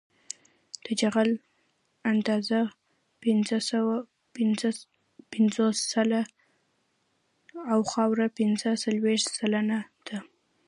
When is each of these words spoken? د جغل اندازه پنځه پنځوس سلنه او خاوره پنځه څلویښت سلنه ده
د 0.85 0.87
جغل 0.99 1.29
اندازه 2.11 2.59
پنځه 3.23 4.71
پنځوس 5.33 5.77
سلنه 5.93 6.21
او 7.73 7.79
خاوره 7.91 8.27
پنځه 8.39 8.69
څلویښت 8.83 9.27
سلنه 9.37 9.79
ده 10.07 10.17